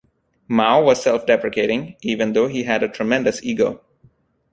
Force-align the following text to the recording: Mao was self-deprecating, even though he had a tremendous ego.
Mao 0.47 0.81
was 0.81 1.03
self-deprecating, 1.03 1.95
even 2.01 2.33
though 2.33 2.47
he 2.47 2.63
had 2.63 2.81
a 2.81 2.89
tremendous 2.89 3.43
ego. 3.43 3.83